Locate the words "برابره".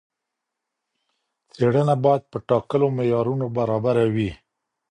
3.57-4.03